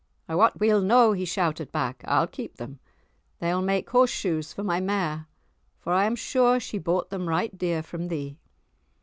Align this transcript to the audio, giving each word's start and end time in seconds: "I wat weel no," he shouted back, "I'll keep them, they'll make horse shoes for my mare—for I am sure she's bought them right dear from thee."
"I 0.27 0.33
wat 0.33 0.59
weel 0.59 0.81
no," 0.81 1.11
he 1.11 1.25
shouted 1.25 1.71
back, 1.71 2.03
"I'll 2.07 2.25
keep 2.25 2.55
them, 2.55 2.79
they'll 3.37 3.61
make 3.61 3.87
horse 3.91 4.09
shoes 4.09 4.51
for 4.51 4.63
my 4.63 4.79
mare—for 4.79 5.93
I 5.93 6.05
am 6.05 6.15
sure 6.15 6.59
she's 6.59 6.81
bought 6.81 7.11
them 7.11 7.29
right 7.29 7.55
dear 7.55 7.83
from 7.83 8.07
thee." 8.07 8.39